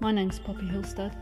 My 0.00 0.12
name's 0.12 0.38
Poppy 0.38 0.64
Hillstead. 0.66 1.12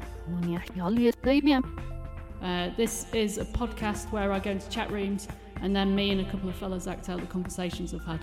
Uh, 2.42 2.69
this 2.77 3.06
is 3.14 3.38
a 3.38 3.44
podcast 3.46 4.12
where 4.12 4.30
I 4.33 4.38
go 4.38 4.50
into 4.50 4.68
chat 4.68 4.91
rooms 4.91 5.28
and 5.62 5.74
then 5.74 5.94
me 5.94 6.10
and 6.10 6.20
a 6.20 6.30
couple 6.30 6.50
of 6.50 6.56
fellas 6.56 6.86
act 6.86 7.08
out 7.08 7.20
the 7.20 7.27
conversations 7.27 7.94
I've 7.94 8.05
had. 8.05 8.20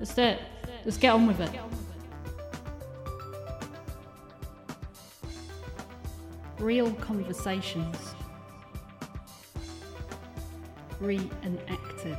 Let's 0.00 0.18
it. 0.18 0.40
Let's 0.84 0.96
get 0.96 1.10
on 1.10 1.28
with 1.28 1.38
it. 1.38 1.50
Real 6.58 6.92
conversations. 6.94 8.14
Reenacted. 10.98 12.18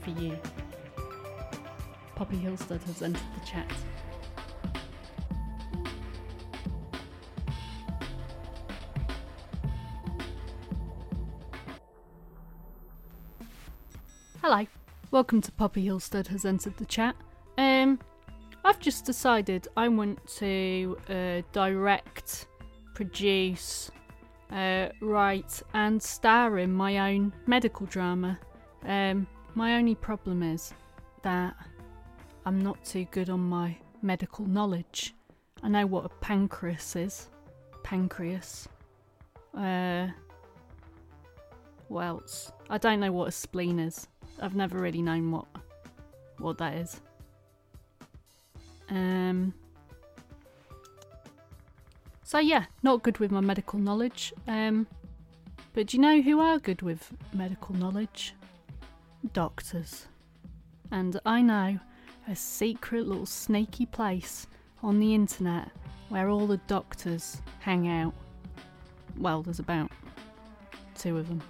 For 0.00 0.10
you. 0.18 0.38
Poppy 2.14 2.38
Hillstead 2.38 2.82
has 2.84 3.02
entered 3.02 3.22
the 3.38 3.46
chat. 3.46 3.70
Welcome 15.12 15.42
to 15.42 15.52
Poppy 15.52 15.84
Hillstead 15.86 16.26
has 16.28 16.46
entered 16.46 16.74
the 16.78 16.86
chat. 16.86 17.14
Um, 17.58 17.98
I've 18.64 18.80
just 18.80 19.04
decided 19.04 19.68
I 19.76 19.86
want 19.88 20.26
to 20.38 20.96
uh, 21.06 21.42
direct, 21.52 22.46
produce, 22.94 23.90
uh, 24.50 24.88
write, 25.02 25.62
and 25.74 26.02
star 26.02 26.58
in 26.58 26.72
my 26.72 27.12
own 27.12 27.30
medical 27.46 27.84
drama. 27.86 28.38
Um, 28.86 29.26
my 29.54 29.74
only 29.74 29.94
problem 29.94 30.42
is 30.42 30.72
that 31.22 31.54
I'm 32.46 32.62
not 32.62 32.82
too 32.82 33.04
good 33.10 33.28
on 33.28 33.40
my 33.40 33.76
medical 34.00 34.46
knowledge. 34.46 35.14
I 35.62 35.68
know 35.68 35.84
what 35.84 36.06
a 36.06 36.08
pancreas 36.08 36.96
is. 36.96 37.28
Pancreas. 37.82 38.66
Uh, 39.54 40.08
what 41.88 42.06
else? 42.06 42.50
I 42.70 42.78
don't 42.78 42.98
know 42.98 43.12
what 43.12 43.28
a 43.28 43.32
spleen 43.32 43.78
is. 43.78 44.08
I've 44.40 44.54
never 44.54 44.78
really 44.78 45.02
known 45.02 45.30
what 45.30 45.46
what 46.38 46.58
that 46.58 46.74
is. 46.74 47.00
Um. 48.90 49.54
So 52.24 52.38
yeah, 52.38 52.64
not 52.82 53.02
good 53.02 53.18
with 53.18 53.30
my 53.30 53.40
medical 53.40 53.78
knowledge. 53.78 54.32
Um, 54.48 54.86
but 55.74 55.88
do 55.88 55.96
you 55.96 56.00
know 56.00 56.22
who 56.22 56.40
are 56.40 56.58
good 56.58 56.82
with 56.82 57.12
medical 57.32 57.74
knowledge? 57.74 58.34
Doctors. 59.32 60.06
And 60.90 61.18
I 61.24 61.42
know 61.42 61.78
a 62.28 62.36
secret 62.36 63.06
little 63.06 63.26
snaky 63.26 63.86
place 63.86 64.46
on 64.82 65.00
the 65.00 65.14
internet 65.14 65.70
where 66.08 66.28
all 66.28 66.46
the 66.46 66.58
doctors 66.68 67.40
hang 67.60 67.88
out. 67.88 68.12
Well, 69.16 69.42
there's 69.42 69.58
about 69.58 69.90
two 70.94 71.18
of 71.18 71.28
them. 71.28 71.42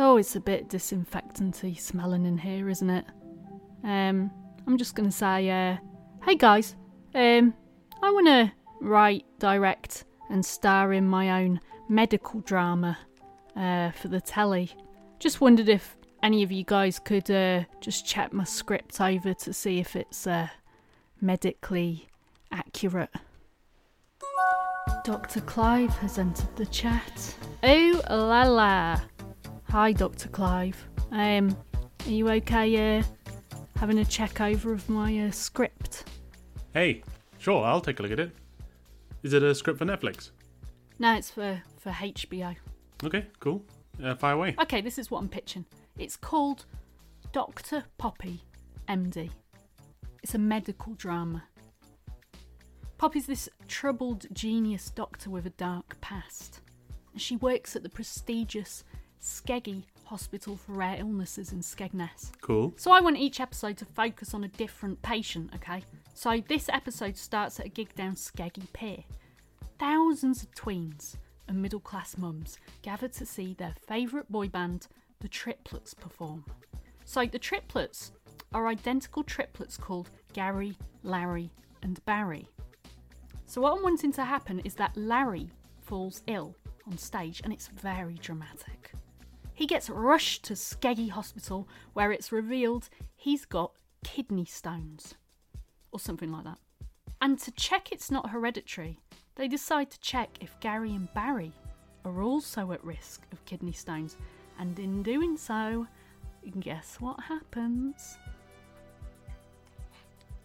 Oh, 0.00 0.16
it's 0.16 0.36
a 0.36 0.40
bit 0.40 0.68
disinfectanty 0.68 1.74
smelling 1.74 2.24
in 2.24 2.38
here, 2.38 2.68
isn't 2.68 2.88
it? 2.88 3.04
Um, 3.82 4.30
I'm 4.64 4.78
just 4.78 4.94
gonna 4.94 5.10
say, 5.10 5.50
uh, 5.50 5.76
hey 6.24 6.36
guys, 6.36 6.76
um, 7.16 7.52
I 8.00 8.12
wanna 8.12 8.52
write, 8.80 9.24
direct, 9.40 10.04
and 10.30 10.46
star 10.46 10.92
in 10.92 11.04
my 11.04 11.42
own 11.42 11.60
medical 11.88 12.38
drama 12.42 12.96
uh, 13.56 13.90
for 13.90 14.06
the 14.06 14.20
telly. 14.20 14.70
Just 15.18 15.40
wondered 15.40 15.68
if 15.68 15.96
any 16.22 16.44
of 16.44 16.52
you 16.52 16.62
guys 16.62 17.00
could 17.00 17.28
uh, 17.28 17.64
just 17.80 18.06
check 18.06 18.32
my 18.32 18.44
script 18.44 19.00
over 19.00 19.34
to 19.34 19.52
see 19.52 19.80
if 19.80 19.96
it's 19.96 20.28
uh, 20.28 20.46
medically 21.20 22.06
accurate. 22.52 23.10
Dr. 25.02 25.40
Clive 25.40 25.90
has 25.96 26.18
entered 26.18 26.54
the 26.54 26.66
chat. 26.66 27.34
Oh 27.64 28.00
la 28.08 28.44
la! 28.44 29.00
Hi, 29.70 29.92
Dr. 29.92 30.30
Clive. 30.30 30.82
Um, 31.10 31.54
are 32.06 32.10
you 32.10 32.30
okay? 32.30 32.98
Uh, 32.98 33.02
having 33.76 33.98
a 33.98 34.04
check 34.04 34.40
over 34.40 34.72
of 34.72 34.88
my 34.88 35.26
uh, 35.26 35.30
script? 35.30 36.04
Hey, 36.72 37.02
sure, 37.38 37.62
I'll 37.62 37.82
take 37.82 38.00
a 38.00 38.02
look 38.02 38.12
at 38.12 38.18
it. 38.18 38.30
Is 39.22 39.34
it 39.34 39.42
a 39.42 39.54
script 39.54 39.78
for 39.78 39.84
Netflix? 39.84 40.30
No, 40.98 41.14
it's 41.14 41.30
for 41.30 41.62
for 41.76 41.90
HBO. 41.90 42.56
Okay, 43.04 43.26
cool. 43.40 43.62
Uh, 44.02 44.14
fire 44.14 44.32
away. 44.36 44.56
Okay, 44.58 44.80
this 44.80 44.98
is 44.98 45.10
what 45.10 45.18
I'm 45.18 45.28
pitching. 45.28 45.66
It's 45.98 46.16
called 46.16 46.64
Dr. 47.32 47.84
Poppy, 47.98 48.42
MD. 48.88 49.28
It's 50.22 50.34
a 50.34 50.38
medical 50.38 50.94
drama. 50.94 51.44
Poppy's 52.96 53.26
this 53.26 53.50
troubled 53.66 54.24
genius 54.32 54.88
doctor 54.88 55.28
with 55.28 55.44
a 55.44 55.50
dark 55.50 56.00
past. 56.00 56.62
She 57.16 57.36
works 57.36 57.76
at 57.76 57.82
the 57.82 57.90
prestigious 57.90 58.84
Skeggy 59.20 59.84
Hospital 60.04 60.56
for 60.56 60.72
Rare 60.72 60.96
Illnesses 60.98 61.52
in 61.52 61.60
Skegness. 61.60 62.30
Cool. 62.40 62.72
So 62.76 62.90
I 62.92 63.00
want 63.00 63.18
each 63.18 63.40
episode 63.40 63.76
to 63.78 63.84
focus 63.84 64.34
on 64.34 64.44
a 64.44 64.48
different 64.48 65.02
patient, 65.02 65.50
okay? 65.54 65.82
So 66.14 66.42
this 66.48 66.68
episode 66.68 67.16
starts 67.16 67.60
at 67.60 67.66
a 67.66 67.70
gig 67.70 67.94
down 67.94 68.14
Skeggy 68.14 68.72
Pier. 68.72 69.04
Thousands 69.78 70.42
of 70.42 70.54
tweens 70.54 71.16
and 71.46 71.60
middle 71.60 71.80
class 71.80 72.16
mums 72.16 72.58
gather 72.82 73.08
to 73.08 73.26
see 73.26 73.54
their 73.54 73.74
favourite 73.86 74.30
boy 74.30 74.48
band, 74.48 74.88
the 75.20 75.28
Triplets, 75.28 75.94
perform. 75.94 76.44
So 77.04 77.26
the 77.26 77.38
Triplets 77.38 78.12
are 78.52 78.66
identical 78.66 79.22
triplets 79.22 79.76
called 79.76 80.10
Gary, 80.32 80.76
Larry, 81.02 81.50
and 81.82 82.04
Barry. 82.04 82.48
So 83.46 83.60
what 83.60 83.76
I'm 83.76 83.82
wanting 83.82 84.12
to 84.12 84.24
happen 84.24 84.60
is 84.60 84.74
that 84.74 84.96
Larry 84.96 85.50
falls 85.82 86.22
ill 86.26 86.54
on 86.86 86.98
stage 86.98 87.40
and 87.44 87.52
it's 87.52 87.68
very 87.68 88.14
dramatic. 88.14 88.77
He 89.58 89.66
gets 89.66 89.90
rushed 89.90 90.44
to 90.44 90.54
Skeggy 90.54 91.10
Hospital 91.10 91.68
where 91.92 92.12
it's 92.12 92.30
revealed 92.30 92.88
he's 93.16 93.44
got 93.44 93.72
kidney 94.04 94.44
stones. 94.44 95.16
Or 95.90 95.98
something 95.98 96.30
like 96.30 96.44
that. 96.44 96.60
And 97.20 97.40
to 97.40 97.50
check 97.50 97.90
it's 97.90 98.08
not 98.08 98.30
hereditary, 98.30 99.00
they 99.34 99.48
decide 99.48 99.90
to 99.90 99.98
check 99.98 100.28
if 100.40 100.60
Gary 100.60 100.94
and 100.94 101.12
Barry 101.12 101.50
are 102.04 102.22
also 102.22 102.70
at 102.70 102.84
risk 102.84 103.22
of 103.32 103.44
kidney 103.46 103.72
stones. 103.72 104.16
And 104.60 104.78
in 104.78 105.02
doing 105.02 105.36
so, 105.36 105.88
guess 106.60 106.98
what 107.00 107.18
happens? 107.18 108.16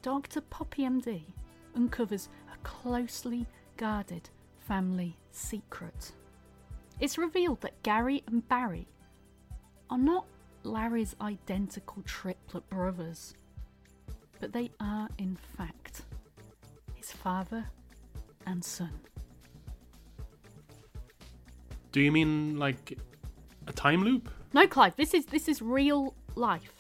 Dr. 0.02 0.42
Poppy 0.42 0.86
MD 0.86 1.22
uncovers 1.76 2.30
a 2.52 2.58
closely 2.68 3.46
guarded 3.78 4.28
family 4.58 5.16
secret. 5.30 6.14
It's 7.00 7.20
revealed 7.20 7.62
that 7.62 7.84
Gary 7.84 8.24
and 8.26 8.48
Barry 8.48 8.88
are 9.90 9.98
not 9.98 10.26
Larry's 10.64 11.16
identical 11.22 12.02
triplet 12.04 12.68
brothers, 12.70 13.34
but 14.40 14.54
they 14.54 14.72
are, 14.80 15.10
in 15.18 15.38
fact, 15.58 16.04
his 16.96 17.12
father 17.12 17.66
and 18.46 18.64
son. 18.64 18.92
Do 21.92 22.02
you 22.02 22.12
mean 22.12 22.58
like 22.58 22.98
a 23.68 23.72
time 23.72 24.04
loop? 24.04 24.30
No, 24.54 24.68
Clive, 24.68 24.96
this 24.96 25.14
is 25.14 25.26
this 25.28 25.48
is 25.48 25.62
real 25.62 26.16
life. 26.36 26.74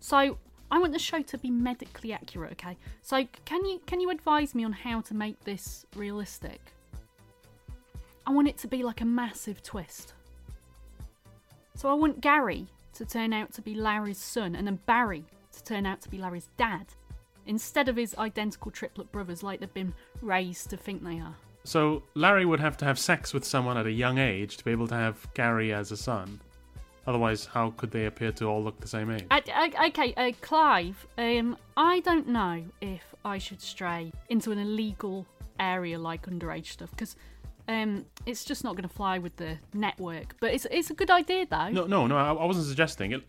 So 0.00 0.38
I 0.70 0.78
want 0.78 0.92
the 0.92 0.98
show 0.98 1.22
to 1.22 1.38
be 1.38 1.50
medically 1.50 2.12
accurate, 2.12 2.52
okay? 2.52 2.76
So 3.02 3.26
can 3.44 3.64
you 3.64 3.80
can 3.86 4.00
you 4.00 4.10
advise 4.10 4.54
me 4.54 4.64
on 4.64 4.72
how 4.72 5.00
to 5.02 5.14
make 5.14 5.40
this 5.44 5.86
realistic? 5.96 6.60
I 8.26 8.32
want 8.32 8.48
it 8.48 8.58
to 8.58 8.68
be 8.68 8.82
like 8.82 9.00
a 9.00 9.04
massive 9.04 9.62
twist. 9.62 10.14
So 11.76 11.88
I 11.88 11.94
want 11.94 12.20
Gary 12.20 12.66
to 12.94 13.04
turn 13.04 13.32
out 13.32 13.52
to 13.54 13.62
be 13.62 13.74
Larry's 13.74 14.18
son 14.18 14.54
and 14.54 14.66
then 14.66 14.78
Barry 14.86 15.24
to 15.52 15.64
turn 15.64 15.86
out 15.86 16.00
to 16.02 16.08
be 16.08 16.18
Larry's 16.18 16.48
dad, 16.56 16.86
instead 17.46 17.88
of 17.88 17.96
his 17.96 18.14
identical 18.16 18.70
triplet 18.70 19.10
brothers 19.12 19.42
like 19.42 19.60
they've 19.60 19.74
been 19.74 19.94
raised 20.22 20.70
to 20.70 20.76
think 20.76 21.02
they 21.04 21.18
are. 21.18 21.34
So 21.64 22.02
Larry 22.14 22.44
would 22.44 22.60
have 22.60 22.76
to 22.78 22.84
have 22.84 22.98
sex 22.98 23.32
with 23.32 23.44
someone 23.44 23.76
at 23.76 23.86
a 23.86 23.92
young 23.92 24.18
age 24.18 24.56
to 24.58 24.64
be 24.64 24.70
able 24.70 24.86
to 24.88 24.94
have 24.94 25.26
Gary 25.34 25.72
as 25.72 25.90
a 25.92 25.96
son. 25.96 26.40
Otherwise, 27.06 27.46
how 27.46 27.70
could 27.76 27.90
they 27.90 28.06
appear 28.06 28.32
to 28.32 28.46
all 28.46 28.62
look 28.62 28.80
the 28.80 28.88
same 28.88 29.10
age? 29.10 29.26
Uh, 29.30 29.40
okay, 29.86 30.14
uh, 30.14 30.32
Clive, 30.40 31.06
um, 31.18 31.56
I 31.76 32.00
don't 32.00 32.28
know 32.28 32.64
if 32.80 33.02
I 33.24 33.38
should 33.38 33.60
stray 33.60 34.12
into 34.28 34.52
an 34.52 34.58
illegal 34.58 35.26
area 35.60 35.98
like 35.98 36.26
underage 36.26 36.66
stuff 36.66 36.90
because 36.90 37.16
um, 37.68 38.04
it's 38.26 38.44
just 38.44 38.64
not 38.64 38.74
going 38.76 38.88
to 38.88 38.94
fly 38.94 39.18
with 39.18 39.36
the 39.36 39.58
network. 39.72 40.36
But 40.40 40.52
it's 40.54 40.66
it's 40.70 40.90
a 40.90 40.94
good 40.94 41.10
idea 41.10 41.46
though. 41.46 41.68
No, 41.70 41.86
no, 41.86 42.06
no. 42.06 42.16
I, 42.16 42.32
I 42.32 42.44
wasn't 42.44 42.66
suggesting 42.66 43.12
it. 43.12 43.22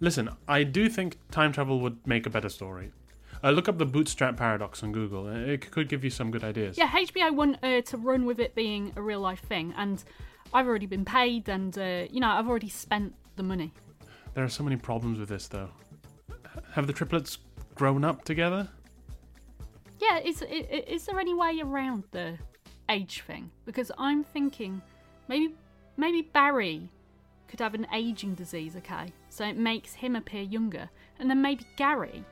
Listen, 0.00 0.30
I 0.48 0.62
do 0.62 0.88
think 0.88 1.18
time 1.30 1.52
travel 1.52 1.80
would 1.80 2.06
make 2.06 2.26
a 2.26 2.30
better 2.30 2.48
story. 2.48 2.92
Uh, 3.44 3.50
look 3.50 3.68
up 3.68 3.76
the 3.76 3.84
bootstrap 3.84 4.36
paradox 4.36 4.82
on 4.82 4.92
Google. 4.92 5.26
Uh, 5.28 5.34
It 5.52 5.70
could 5.70 5.88
give 5.88 6.02
you 6.02 6.10
some 6.10 6.30
good 6.30 6.42
ideas. 6.42 6.78
Yeah, 6.78 6.88
HBO 6.88 7.34
want 7.34 7.58
uh, 7.62 7.82
to 7.82 7.96
run 7.98 8.24
with 8.24 8.40
it 8.40 8.54
being 8.54 8.92
a 8.96 9.02
real 9.02 9.20
life 9.20 9.40
thing, 9.42 9.74
and 9.76 10.02
I've 10.54 10.66
already 10.66 10.86
been 10.86 11.04
paid, 11.04 11.48
and 11.48 11.76
uh, 11.76 12.06
you 12.10 12.20
know 12.20 12.30
I've 12.30 12.48
already 12.48 12.70
spent 12.70 13.14
the 13.36 13.42
money. 13.42 13.72
There 14.34 14.44
are 14.44 14.48
so 14.48 14.64
many 14.64 14.76
problems 14.76 15.18
with 15.18 15.28
this, 15.28 15.48
though. 15.48 15.68
Have 16.72 16.86
the 16.86 16.92
triplets 16.92 17.38
grown 17.74 18.04
up 18.04 18.24
together? 18.24 18.68
Yeah, 20.00 20.18
is 20.18 20.42
is 20.42 21.06
there 21.06 21.20
any 21.20 21.34
way 21.34 21.60
around 21.62 22.04
the 22.10 22.38
age 22.88 23.22
thing? 23.26 23.50
Because 23.64 23.90
I'm 23.98 24.24
thinking 24.24 24.82
maybe 25.28 25.54
maybe 25.96 26.22
Barry 26.22 26.88
could 27.48 27.60
have 27.60 27.74
an 27.74 27.86
aging 27.92 28.34
disease, 28.34 28.76
okay? 28.76 29.12
So 29.28 29.44
it 29.44 29.56
makes 29.56 29.94
him 29.94 30.16
appear 30.16 30.42
younger, 30.42 30.90
and 31.18 31.30
then 31.30 31.40
maybe 31.40 31.64
Gary 31.76 32.24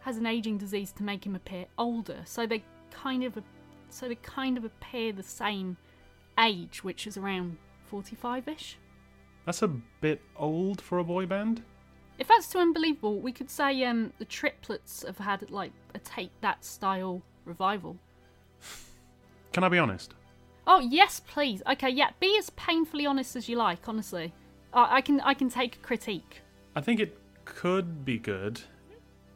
has 0.00 0.16
an 0.16 0.26
aging 0.26 0.58
disease 0.58 0.92
to 0.92 1.02
make 1.02 1.24
him 1.24 1.34
appear 1.34 1.66
older. 1.78 2.20
So 2.24 2.46
they 2.46 2.62
kind 2.90 3.24
of 3.24 3.38
so 3.88 4.08
they 4.08 4.16
kind 4.16 4.56
of 4.56 4.64
appear 4.64 5.12
the 5.12 5.22
same 5.22 5.76
age, 6.38 6.82
which 6.82 7.06
is 7.06 7.16
around 7.16 7.56
45ish. 7.90 8.74
That's 9.46 9.62
a 9.62 9.68
bit 9.68 10.20
old 10.36 10.80
for 10.80 10.98
a 10.98 11.04
boy 11.04 11.26
band. 11.26 11.62
If 12.18 12.28
that's 12.28 12.48
too 12.48 12.58
unbelievable, 12.58 13.18
we 13.20 13.32
could 13.32 13.50
say 13.50 13.84
um, 13.84 14.12
the 14.18 14.24
triplets 14.24 15.04
have 15.06 15.18
had 15.18 15.50
like 15.50 15.72
a 15.94 15.98
take 15.98 16.30
that 16.40 16.64
style 16.64 17.22
revival. 17.44 17.96
Can 19.54 19.62
I 19.62 19.68
be 19.68 19.78
honest? 19.78 20.14
Oh 20.66 20.80
yes, 20.80 21.20
please. 21.20 21.62
Okay, 21.70 21.88
yeah. 21.88 22.10
Be 22.18 22.36
as 22.38 22.50
painfully 22.50 23.06
honest 23.06 23.36
as 23.36 23.48
you 23.48 23.56
like. 23.56 23.88
Honestly, 23.88 24.34
I, 24.72 24.96
I 24.96 25.00
can 25.00 25.20
I 25.20 25.32
can 25.32 25.48
take 25.48 25.80
critique. 25.80 26.42
I 26.74 26.80
think 26.80 26.98
it 26.98 27.16
could 27.44 28.04
be 28.04 28.18
good. 28.18 28.60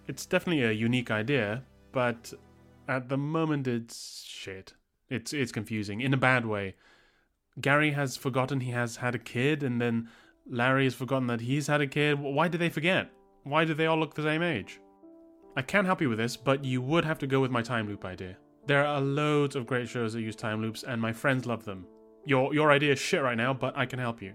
It's 0.08 0.26
definitely 0.26 0.64
a 0.64 0.72
unique 0.72 1.12
idea, 1.12 1.62
but 1.92 2.32
at 2.88 3.08
the 3.08 3.16
moment 3.16 3.68
it's 3.68 4.24
shit. 4.26 4.74
It's 5.08 5.32
it's 5.32 5.52
confusing 5.52 6.00
in 6.00 6.12
a 6.12 6.16
bad 6.16 6.44
way. 6.44 6.74
Gary 7.60 7.92
has 7.92 8.16
forgotten 8.16 8.58
he 8.58 8.72
has 8.72 8.96
had 8.96 9.14
a 9.14 9.20
kid, 9.20 9.62
and 9.62 9.80
then 9.80 10.08
Larry 10.50 10.84
has 10.84 10.94
forgotten 10.94 11.28
that 11.28 11.42
he's 11.42 11.68
had 11.68 11.80
a 11.80 11.86
kid. 11.86 12.18
Why 12.18 12.48
did 12.48 12.60
they 12.60 12.70
forget? 12.70 13.08
Why 13.44 13.64
do 13.64 13.72
they 13.72 13.86
all 13.86 13.98
look 14.00 14.16
the 14.16 14.22
same 14.22 14.42
age? 14.42 14.80
I 15.56 15.62
can't 15.62 15.86
help 15.86 16.00
you 16.00 16.08
with 16.08 16.18
this, 16.18 16.36
but 16.36 16.64
you 16.64 16.82
would 16.82 17.04
have 17.04 17.20
to 17.20 17.28
go 17.28 17.40
with 17.40 17.52
my 17.52 17.62
time 17.62 17.86
loop 17.86 18.04
idea. 18.04 18.36
There 18.68 18.84
are 18.86 19.00
loads 19.00 19.56
of 19.56 19.66
great 19.66 19.88
shows 19.88 20.12
that 20.12 20.20
use 20.20 20.36
time 20.36 20.60
loops, 20.60 20.84
and 20.86 21.00
my 21.00 21.10
friends 21.10 21.46
love 21.46 21.64
them. 21.64 21.86
Your 22.26 22.52
your 22.52 22.70
idea 22.70 22.92
is 22.92 22.98
shit 22.98 23.22
right 23.22 23.36
now, 23.36 23.54
but 23.54 23.74
I 23.74 23.86
can 23.86 23.98
help 23.98 24.20
you. 24.20 24.34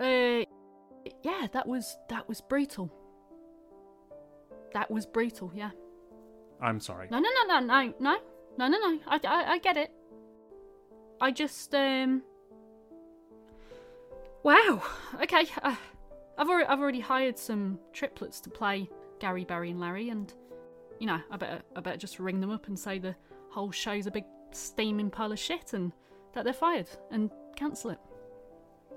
Uh, 0.00 0.44
yeah, 1.22 1.48
that 1.52 1.68
was 1.68 1.98
that 2.08 2.26
was 2.26 2.40
brutal. 2.40 2.90
That 4.72 4.90
was 4.90 5.04
brutal. 5.04 5.52
Yeah. 5.54 5.72
I'm 6.62 6.80
sorry. 6.80 7.08
No, 7.10 7.18
no, 7.18 7.28
no, 7.28 7.58
no, 7.58 7.60
no, 7.60 7.92
no, 8.00 8.16
no, 8.56 8.68
no, 8.68 8.78
no. 8.78 8.98
I, 9.06 9.20
I, 9.22 9.52
I 9.52 9.58
get 9.58 9.76
it. 9.76 9.90
I 11.20 11.30
just 11.30 11.74
um. 11.74 12.22
Wow. 14.42 14.82
Okay. 15.22 15.44
Uh, 15.62 15.76
I've 16.38 16.48
already 16.48 16.66
I've 16.66 16.80
already 16.80 17.00
hired 17.00 17.38
some 17.38 17.78
triplets 17.92 18.40
to 18.40 18.50
play 18.50 18.88
Gary, 19.18 19.44
Barry, 19.44 19.70
and 19.70 19.80
Larry, 19.80 20.10
and 20.10 20.32
you 20.98 21.06
know 21.06 21.20
I 21.30 21.36
better 21.36 21.62
I 21.74 21.80
better 21.80 21.96
just 21.96 22.18
ring 22.18 22.40
them 22.40 22.50
up 22.50 22.66
and 22.66 22.78
say 22.78 22.98
the 22.98 23.14
whole 23.50 23.70
show's 23.70 24.06
a 24.06 24.10
big 24.10 24.24
steaming 24.52 25.10
pile 25.10 25.32
of 25.32 25.38
shit 25.38 25.72
and 25.72 25.92
that 26.34 26.44
they're 26.44 26.52
fired 26.52 26.88
and 27.10 27.30
cancel 27.56 27.90
it. 27.90 27.98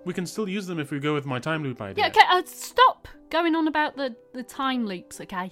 We 0.06 0.14
can 0.14 0.26
still 0.26 0.48
use 0.48 0.66
them 0.66 0.80
if 0.80 0.92
we 0.92 1.00
go 1.00 1.14
with 1.14 1.26
my 1.26 1.40
time 1.40 1.64
loop 1.64 1.82
idea. 1.82 2.06
Yeah. 2.06 2.10
Okay. 2.10 2.22
Uh, 2.30 2.44
stop 2.46 3.08
going 3.30 3.56
on 3.56 3.68
about 3.68 3.96
the 3.96 4.16
the 4.34 4.44
time 4.44 4.86
loops. 4.86 5.22
Okay, 5.22 5.52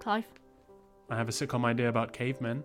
Clive. 0.00 0.26
I 1.10 1.16
have 1.16 1.28
a 1.28 1.32
sitcom 1.32 1.64
idea 1.64 1.88
about 1.88 2.12
cavemen. 2.12 2.64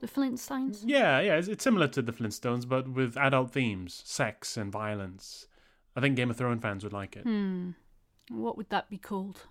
The 0.00 0.08
Flintstones. 0.08 0.82
Yeah, 0.84 1.20
yeah, 1.20 1.36
it's, 1.36 1.46
it's 1.46 1.62
similar 1.62 1.86
to 1.88 2.02
the 2.02 2.12
Flintstones, 2.12 2.68
but 2.68 2.88
with 2.88 3.16
adult 3.16 3.52
themes, 3.52 4.02
sex 4.04 4.56
and 4.56 4.72
violence. 4.72 5.46
I 5.94 6.00
think 6.00 6.16
Game 6.16 6.30
of 6.30 6.36
Thrones 6.36 6.62
fans 6.62 6.84
would 6.84 6.92
like 6.92 7.16
it. 7.16 7.24
Hmm. 7.24 7.70
What 8.30 8.56
would 8.56 8.70
that 8.70 8.88
be 8.88 8.98
called? 8.98 9.46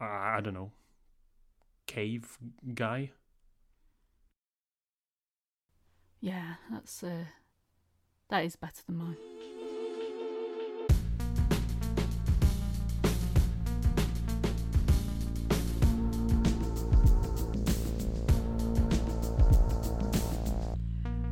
Uh, 0.00 0.04
I 0.04 0.40
don't 0.42 0.54
know. 0.54 0.70
Cave 1.86 2.38
guy? 2.74 3.10
Yeah, 6.20 6.54
that's 6.70 7.02
uh 7.02 7.24
that 8.28 8.44
is 8.44 8.56
better 8.56 8.82
than 8.86 8.96
mine. 8.96 9.16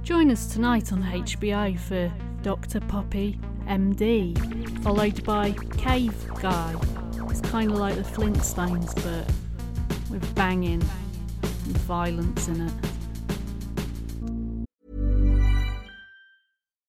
Join 0.09 0.31
us 0.31 0.47
tonight 0.47 0.91
on 0.91 1.03
HBO 1.03 1.79
for 1.79 2.11
Dr. 2.41 2.81
Poppy, 2.81 3.38
MD, 3.67 4.83
followed 4.83 5.23
by 5.23 5.50
Cave 5.77 6.15
Guy. 6.41 6.75
It's 7.29 7.43
kind 7.43 7.71
of 7.71 7.77
like 7.77 7.95
the 7.95 8.00
Flintstones, 8.00 8.95
but 9.05 9.31
with 10.11 10.35
banging 10.35 10.83
and 11.43 11.79
violence 11.81 12.49
in 12.49 12.69
it. 12.69 12.88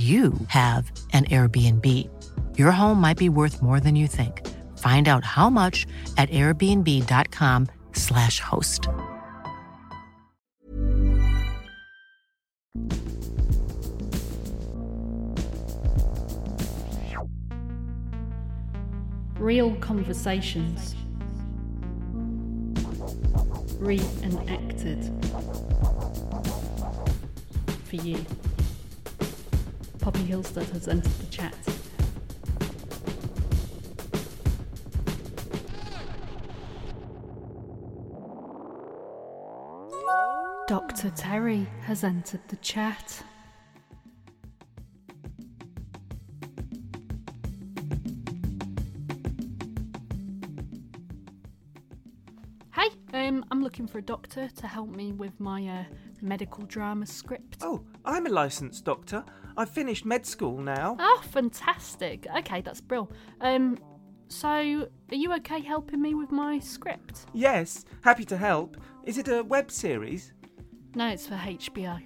you 0.00 0.32
have 0.48 0.90
an 1.12 1.24
Airbnb. 1.26 1.86
Your 2.56 2.70
home 2.70 3.00
might 3.00 3.16
be 3.16 3.28
worth 3.28 3.60
more 3.60 3.80
than 3.80 3.96
you 3.96 4.06
think. 4.06 4.46
Find 4.78 5.08
out 5.08 5.24
how 5.24 5.50
much 5.50 5.88
at 6.16 6.30
airbnb.com/slash 6.30 8.38
host. 8.40 8.88
Real 19.38 19.74
conversations. 19.76 20.94
Reenacted. 23.80 25.10
For 27.84 27.96
you. 27.96 28.24
Poppy 30.00 30.20
Hillstead 30.20 30.68
has 30.70 30.88
entered 30.88 31.12
the 31.12 31.26
chat. 31.26 31.54
Dr. 40.66 41.10
Terry 41.10 41.66
has 41.82 42.04
entered 42.04 42.40
the 42.48 42.56
chat. 42.56 43.22
Looking 53.70 53.86
for 53.86 53.98
a 53.98 54.02
doctor 54.02 54.48
to 54.48 54.66
help 54.66 54.88
me 54.88 55.12
with 55.12 55.38
my 55.38 55.64
uh, 55.68 55.84
medical 56.20 56.64
drama 56.64 57.06
script. 57.06 57.58
Oh, 57.60 57.84
I'm 58.04 58.26
a 58.26 58.28
licensed 58.28 58.84
doctor. 58.84 59.24
I've 59.56 59.70
finished 59.70 60.04
med 60.04 60.26
school 60.26 60.58
now. 60.58 60.96
Oh, 60.98 61.22
fantastic. 61.30 62.26
Okay, 62.38 62.62
that's 62.62 62.80
brilliant. 62.80 63.12
Um, 63.40 63.78
so 64.26 64.48
are 64.48 65.14
you 65.14 65.32
okay 65.34 65.60
helping 65.60 66.02
me 66.02 66.16
with 66.16 66.32
my 66.32 66.58
script? 66.58 67.26
Yes, 67.32 67.84
happy 68.02 68.24
to 68.24 68.36
help. 68.36 68.76
Is 69.04 69.18
it 69.18 69.28
a 69.28 69.44
web 69.44 69.70
series? 69.70 70.32
No, 70.96 71.06
it's 71.06 71.28
for 71.28 71.36
HBO. 71.36 72.02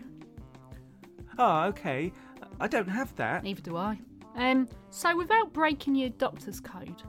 Oh, 1.38 1.62
okay. 1.68 2.12
I 2.60 2.68
don't 2.68 2.90
have 2.90 3.16
that. 3.16 3.42
Neither 3.42 3.62
do 3.62 3.78
I. 3.78 3.98
Um, 4.36 4.68
so 4.90 5.16
without 5.16 5.54
breaking 5.54 5.94
your 5.94 6.10
doctor's 6.10 6.60
code, 6.60 7.02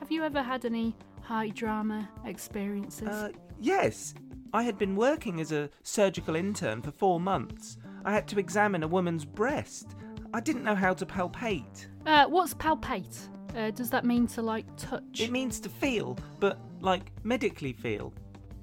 have 0.00 0.10
you 0.10 0.24
ever 0.24 0.42
had 0.42 0.64
any 0.64 0.96
high 1.22 1.50
drama 1.50 2.08
experiences? 2.24 3.06
Uh, 3.06 3.30
yes. 3.60 4.14
I 4.52 4.64
had 4.64 4.78
been 4.78 4.96
working 4.96 5.40
as 5.40 5.52
a 5.52 5.70
surgical 5.84 6.34
intern 6.34 6.82
for 6.82 6.90
four 6.90 7.20
months. 7.20 7.76
I 8.04 8.12
had 8.12 8.26
to 8.28 8.38
examine 8.38 8.82
a 8.82 8.88
woman's 8.88 9.24
breast. 9.24 9.94
I 10.34 10.40
didn't 10.40 10.64
know 10.64 10.74
how 10.74 10.92
to 10.94 11.06
palpate. 11.06 11.86
Uh, 12.06 12.26
what's 12.26 12.54
palpate? 12.54 13.28
Uh, 13.56 13.70
does 13.70 13.90
that 13.90 14.04
mean 14.04 14.26
to 14.28 14.42
like 14.42 14.64
touch? 14.76 15.20
It 15.20 15.30
means 15.30 15.60
to 15.60 15.68
feel, 15.68 16.18
but 16.40 16.58
like 16.80 17.12
medically 17.24 17.72
feel. 17.72 18.12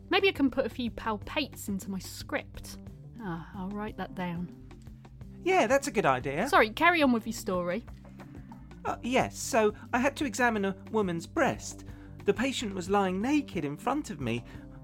Maybe 0.10 0.30
I 0.30 0.32
can 0.32 0.50
put 0.50 0.66
a 0.66 0.70
few 0.70 0.90
palpates 0.92 1.68
into 1.68 1.90
my 1.92 2.00
script. 2.00 2.78
Ah, 3.22 3.50
I'll 3.58 3.70
write 3.70 3.98
that 3.98 4.16
down. 4.16 4.50
Yeah, 5.44 5.68
that's 5.68 5.88
a 5.88 5.92
good 5.92 6.06
idea. 6.06 6.48
Sorry, 6.50 6.70
carry 6.70 7.02
on 7.02 7.12
with 7.12 7.26
your 7.26 7.34
story. 7.34 7.86
Uh, 8.86 8.96
yes, 9.04 9.38
so 9.38 9.74
I 9.94 10.00
had 10.00 10.16
to 10.18 10.26
examine 10.26 10.66
a 10.66 10.76
woman's 10.92 11.28
breast. 11.28 11.84
The 12.26 12.34
patient 12.34 12.74
was 12.74 12.90
lying 12.90 13.22
naked 13.22 13.66
in 13.66 13.78
front 13.78 14.10
of 14.10 14.22
me. 14.22 14.44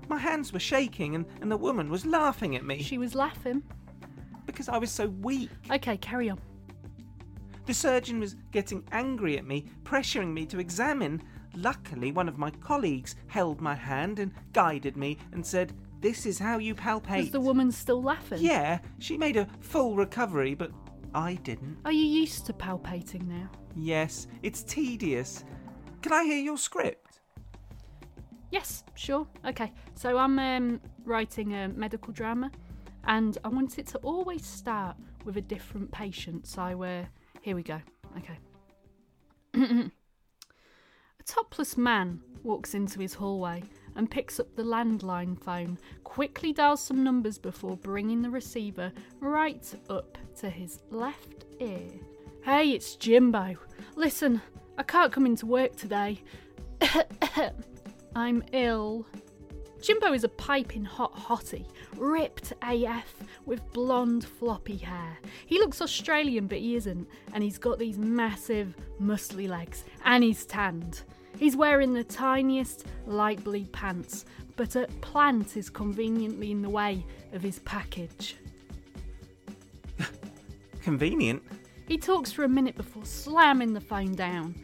My 0.10 0.18
hands 0.18 0.52
were 0.54 0.60
shaking, 0.60 1.16
and, 1.16 1.26
and 1.42 1.52
the 1.52 1.58
woman 1.58 1.90
was 1.90 2.06
laughing 2.06 2.56
at 2.56 2.66
me 2.66 2.82
She 2.82 2.98
was 2.98 3.16
laughing. 3.16 3.64
because 4.46 4.70
I 4.70 4.78
was 4.78 4.92
so 4.92 5.08
weak. 5.08 5.50
Okay, 5.72 5.98
carry 5.98 6.30
on. 6.30 6.40
The 7.66 7.74
surgeon 7.74 8.20
was 8.20 8.36
getting 8.52 8.84
angry 8.92 9.38
at 9.38 9.46
me, 9.46 9.66
pressuring 9.84 10.34
me 10.34 10.46
to 10.48 10.60
examine. 10.60 11.22
Luckily, 11.56 12.12
one 12.12 12.28
of 12.28 12.38
my 12.38 12.50
colleagues 12.50 13.16
held 13.28 13.62
my 13.62 13.76
hand 13.76 14.20
and 14.20 14.32
guided 14.52 14.98
me 14.98 15.18
and 15.32 15.46
said, 15.46 15.74
This 16.02 16.26
is 16.26 16.38
how 16.40 16.58
you 16.58 16.76
palpate. 16.76 17.18
Was 17.20 17.32
the 17.32 17.40
woman 17.40 17.72
still 17.72 18.02
laughing? 18.02 18.40
Yeah, 18.42 18.80
she 19.00 19.18
made 19.18 19.38
a 19.38 19.48
full 19.62 19.96
recovery, 19.96 20.56
but 20.56 20.72
I 21.16 21.36
didn't. 21.36 21.78
Are 21.86 21.92
you 21.92 22.04
used 22.04 22.46
to 22.48 22.54
palpating 22.54 23.28
now? 23.28 23.50
Yes, 23.76 24.28
it's 24.42 24.64
tedious. 24.64 25.46
Can 26.02 26.12
I 26.12 26.26
hear 26.26 26.40
your 26.44 26.58
script? 26.58 27.03
Yes, 28.54 28.84
sure. 28.94 29.26
Okay, 29.48 29.74
so 29.96 30.16
I'm 30.16 30.38
um, 30.38 30.80
writing 31.06 31.56
a 31.56 31.70
medical 31.70 32.14
drama, 32.14 32.52
and 33.06 33.36
I 33.44 33.48
want 33.48 33.80
it 33.80 33.88
to 33.88 33.98
always 34.04 34.46
start 34.46 34.96
with 35.26 35.38
a 35.38 35.42
different 35.42 35.92
patient. 35.92 36.46
So 36.46 36.84
uh, 36.84 37.04
here 37.42 37.56
we 37.56 37.64
go. 37.64 37.82
Okay. 38.16 38.38
a 41.20 41.24
topless 41.26 41.78
man 41.78 42.22
walks 42.44 42.76
into 42.76 43.00
his 43.00 43.16
hallway 43.16 43.64
and 43.96 44.12
picks 44.12 44.40
up 44.40 44.56
the 44.56 44.62
landline 44.62 45.36
phone, 45.44 45.80
quickly 46.04 46.54
dials 46.54 46.84
some 46.84 47.04
numbers 47.04 47.40
before 47.40 47.76
bringing 47.78 48.22
the 48.22 48.30
receiver 48.30 48.92
right 49.20 49.66
up 49.90 50.16
to 50.42 50.48
his 50.48 50.80
left 50.92 51.46
ear. 51.60 51.90
Hey, 52.44 52.70
it's 52.70 52.98
Jimbo. 52.98 53.56
Listen, 53.96 54.44
I 54.78 54.84
can't 54.84 55.12
come 55.12 55.26
into 55.26 55.48
work 55.48 55.76
today. 55.76 56.22
I'm 58.16 58.44
ill. 58.52 59.06
Jimbo 59.82 60.14
is 60.14 60.24
a 60.24 60.30
piping 60.30 60.86
hot 60.86 61.14
hottie, 61.14 61.66
ripped 61.98 62.54
AF 62.62 63.16
with 63.46 63.62
blonde 63.74 64.24
floppy 64.24 64.78
hair. 64.78 65.18
He 65.46 65.60
looks 65.60 65.82
Australian, 65.82 66.48
but 66.48 66.60
he 66.60 66.76
isn't, 66.76 67.08
and 67.34 67.44
he's 67.44 67.58
got 67.58 67.80
these 67.80 67.98
massive, 67.98 68.76
muscly 69.02 69.50
legs, 69.50 69.84
and 70.06 70.24
he's 70.24 70.46
tanned. 70.46 71.02
He's 71.38 71.58
wearing 71.58 71.94
the 71.94 72.04
tiniest 72.04 72.86
light 73.08 73.44
blue 73.44 73.66
pants, 73.66 74.26
but 74.56 74.76
a 74.76 74.88
plant 75.02 75.58
is 75.58 75.70
conveniently 75.70 76.52
in 76.52 76.62
the 76.62 76.70
way 76.70 77.06
of 77.34 77.42
his 77.42 77.60
package. 77.60 78.38
Convenient. 80.82 81.44
He 81.88 81.98
talks 81.98 82.32
for 82.32 82.46
a 82.46 82.50
minute 82.50 82.78
before 82.78 83.06
slamming 83.06 83.74
the 83.74 83.82
phone 83.82 84.16
down. 84.16 84.56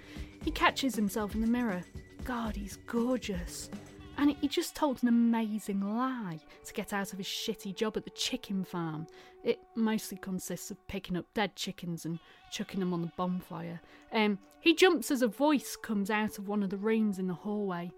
He 0.45 0.51
catches 0.51 0.95
himself 0.95 1.35
in 1.35 1.41
the 1.41 1.47
mirror. 1.47 1.83
God, 2.29 2.55
he's 2.55 2.77
gorgeous. 2.85 3.71
And 4.19 4.35
he 4.39 4.47
just 4.47 4.75
told 4.75 5.01
an 5.01 5.07
amazing 5.09 5.81
lie 5.81 6.37
to 6.63 6.73
get 6.75 6.93
out 6.93 7.11
of 7.11 7.17
his 7.17 7.25
shitty 7.25 7.75
job 7.75 7.97
at 7.97 8.03
the 8.03 8.11
chicken 8.11 8.63
farm. 8.63 9.07
It 9.43 9.59
mostly 9.73 10.19
consists 10.19 10.69
of 10.69 10.87
picking 10.87 11.17
up 11.17 11.25
dead 11.33 11.55
chickens 11.55 12.05
and 12.05 12.19
chucking 12.51 12.81
them 12.81 12.93
on 12.93 13.01
the 13.01 13.11
bonfire. 13.17 13.81
Um, 14.13 14.37
he 14.59 14.75
jumps 14.75 15.09
as 15.09 15.23
a 15.23 15.27
voice 15.27 15.75
comes 15.75 16.11
out 16.11 16.37
of 16.37 16.47
one 16.47 16.61
of 16.61 16.69
the 16.69 16.77
rooms 16.77 17.17
in 17.17 17.25
the 17.25 17.33
hallway. 17.33 17.91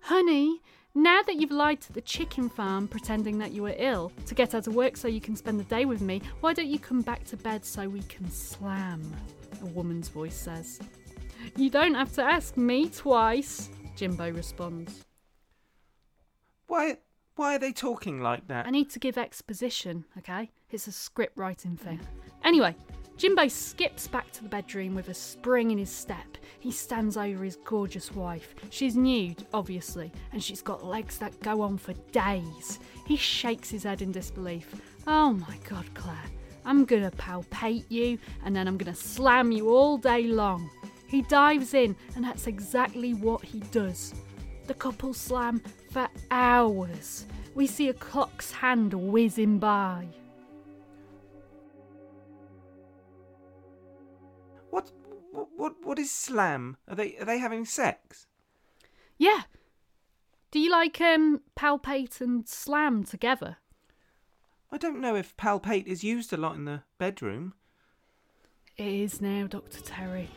Honey, 0.00 0.62
now 0.94 1.20
that 1.26 1.36
you've 1.36 1.50
lied 1.50 1.82
to 1.82 1.92
the 1.92 2.00
chicken 2.00 2.48
farm 2.48 2.88
pretending 2.88 3.36
that 3.36 3.52
you 3.52 3.64
were 3.64 3.74
ill 3.76 4.12
to 4.24 4.34
get 4.34 4.54
out 4.54 4.66
of 4.66 4.74
work 4.74 4.96
so 4.96 5.08
you 5.08 5.20
can 5.20 5.36
spend 5.36 5.60
the 5.60 5.64
day 5.64 5.84
with 5.84 6.00
me, 6.00 6.22
why 6.40 6.54
don't 6.54 6.68
you 6.68 6.78
come 6.78 7.02
back 7.02 7.22
to 7.24 7.36
bed 7.36 7.66
so 7.66 7.86
we 7.86 8.00
can 8.04 8.30
slam? 8.30 9.14
A 9.60 9.66
woman's 9.66 10.08
voice 10.08 10.36
says. 10.36 10.80
You 11.56 11.70
don't 11.70 11.94
have 11.94 12.12
to 12.14 12.22
ask 12.22 12.56
me 12.56 12.88
twice, 12.88 13.70
Jimbo 13.96 14.30
responds. 14.30 15.04
Why 16.66 16.98
why 17.36 17.54
are 17.54 17.58
they 17.58 17.72
talking 17.72 18.20
like 18.20 18.48
that? 18.48 18.66
I 18.66 18.70
need 18.70 18.90
to 18.90 18.98
give 18.98 19.16
exposition, 19.16 20.04
okay? 20.18 20.50
It's 20.70 20.88
a 20.88 20.92
script 20.92 21.38
writing 21.38 21.76
thing. 21.76 22.00
Anyway, 22.42 22.74
Jimbo 23.16 23.46
skips 23.48 24.08
back 24.08 24.30
to 24.32 24.42
the 24.42 24.48
bedroom 24.48 24.94
with 24.94 25.08
a 25.08 25.14
spring 25.14 25.70
in 25.70 25.78
his 25.78 25.90
step. 25.90 26.36
He 26.58 26.72
stands 26.72 27.16
over 27.16 27.44
his 27.44 27.56
gorgeous 27.64 28.12
wife. 28.12 28.54
She's 28.70 28.96
nude, 28.96 29.46
obviously, 29.54 30.12
and 30.32 30.42
she's 30.42 30.62
got 30.62 30.84
legs 30.84 31.18
that 31.18 31.38
go 31.40 31.60
on 31.62 31.78
for 31.78 31.94
days. 32.12 32.80
He 33.06 33.16
shakes 33.16 33.70
his 33.70 33.84
head 33.84 34.02
in 34.02 34.12
disbelief. 34.12 34.74
Oh 35.06 35.32
my 35.32 35.56
god, 35.68 35.86
Claire. 35.94 36.16
I'm 36.64 36.84
gonna 36.84 37.10
palpate 37.12 37.86
you 37.88 38.18
and 38.44 38.54
then 38.54 38.68
I'm 38.68 38.76
gonna 38.76 38.94
slam 38.94 39.52
you 39.52 39.70
all 39.70 39.96
day 39.96 40.24
long. 40.24 40.70
He 41.08 41.22
dives 41.22 41.72
in, 41.72 41.96
and 42.14 42.24
that's 42.24 42.46
exactly 42.46 43.14
what 43.14 43.42
he 43.42 43.60
does. 43.72 44.14
The 44.66 44.74
couple 44.74 45.14
slam 45.14 45.62
for 45.90 46.06
hours. 46.30 47.24
We 47.54 47.66
see 47.66 47.88
a 47.88 47.94
clock's 47.94 48.52
hand 48.52 48.92
whizzing 48.92 49.58
by. 49.58 50.06
What, 54.68 54.92
what, 55.56 55.74
what 55.82 55.98
is 55.98 56.10
slam? 56.10 56.76
Are 56.86 56.94
they, 56.94 57.16
are 57.16 57.24
they 57.24 57.38
having 57.38 57.64
sex? 57.64 58.26
Yeah. 59.16 59.42
Do 60.50 60.60
you 60.60 60.70
like 60.70 61.00
um 61.00 61.40
palpate 61.56 62.20
and 62.20 62.46
slam 62.46 63.04
together? 63.04 63.56
I 64.70 64.76
don't 64.76 65.00
know 65.00 65.16
if 65.16 65.36
palpate 65.38 65.86
is 65.86 66.04
used 66.04 66.32
a 66.34 66.36
lot 66.36 66.56
in 66.56 66.66
the 66.66 66.82
bedroom. 66.98 67.54
It 68.76 68.86
is 68.86 69.20
now, 69.20 69.46
Dr. 69.46 69.80
Terry. 69.80 70.28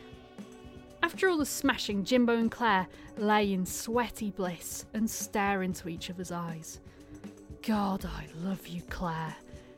After 1.03 1.29
all 1.29 1.37
the 1.37 1.45
smashing, 1.45 2.03
Jimbo 2.03 2.37
and 2.37 2.51
Claire 2.51 2.87
lay 3.17 3.53
in 3.53 3.65
sweaty 3.65 4.31
bliss 4.31 4.85
and 4.93 5.09
stare 5.09 5.63
into 5.63 5.89
each 5.89 6.09
other's 6.09 6.31
eyes. 6.31 6.79
God, 7.63 8.05
I 8.05 8.27
love 8.43 8.67
you, 8.67 8.81
Claire. 8.89 9.35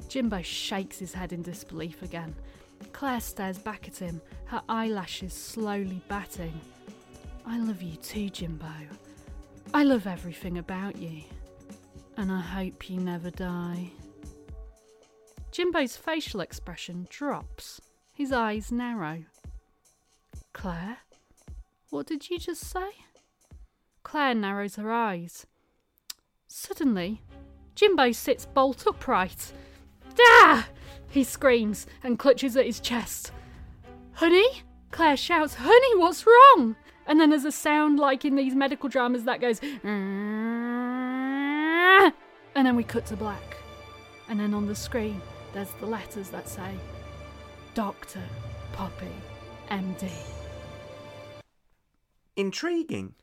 Jimbo 0.09 0.41
shakes 0.41 0.99
his 0.99 1.13
head 1.13 1.33
in 1.33 1.41
disbelief 1.41 2.01
again. 2.01 2.35
Claire 2.91 3.19
stares 3.19 3.57
back 3.57 3.87
at 3.87 3.97
him, 3.97 4.21
her 4.45 4.61
eyelashes 4.69 5.33
slowly 5.33 6.01
batting. 6.07 6.59
I 7.45 7.57
love 7.59 7.81
you 7.81 7.95
too, 7.97 8.29
Jimbo. 8.29 8.71
I 9.73 9.83
love 9.83 10.07
everything 10.07 10.57
about 10.57 10.97
you. 10.97 11.23
And 12.17 12.31
I 12.31 12.41
hope 12.41 12.89
you 12.89 12.99
never 12.99 13.31
die. 13.31 13.91
Jimbo's 15.51 15.97
facial 15.97 16.41
expression 16.41 17.07
drops. 17.09 17.81
His 18.13 18.31
eyes 18.31 18.71
narrow. 18.71 19.23
Claire? 20.53 20.97
What 21.93 22.07
did 22.07 22.27
you 22.31 22.39
just 22.39 22.63
say? 22.63 22.89
Claire 24.01 24.33
narrows 24.33 24.77
her 24.77 24.91
eyes. 24.91 25.45
Suddenly, 26.47 27.21
Jimbo 27.75 28.13
sits 28.13 28.47
bolt 28.47 28.87
upright. 28.87 29.53
Ah! 30.19 30.67
He 31.11 31.23
screams 31.23 31.85
and 32.03 32.17
clutches 32.17 32.57
at 32.57 32.65
his 32.65 32.79
chest. 32.79 33.31
Honey? 34.13 34.63
Claire 34.89 35.15
shouts, 35.15 35.53
Honey, 35.53 35.99
what's 35.99 36.25
wrong? 36.25 36.75
And 37.05 37.19
then 37.19 37.29
there's 37.29 37.45
a 37.45 37.51
sound 37.51 37.99
like 37.99 38.25
in 38.25 38.37
these 38.37 38.55
medical 38.55 38.89
dramas 38.89 39.25
that 39.25 39.39
goes, 39.39 39.59
and 39.83 39.83
then 42.55 42.75
we 42.75 42.83
cut 42.83 43.05
to 43.05 43.15
black. 43.15 43.57
And 44.29 44.39
then 44.39 44.55
on 44.55 44.65
the 44.65 44.73
screen, 44.73 45.21
there's 45.53 45.69
the 45.79 45.85
letters 45.85 46.29
that 46.29 46.49
say, 46.49 46.73
Dr. 47.75 48.23
Poppy, 48.71 49.13
MD. 49.69 50.09
Intriguing. 52.35 53.13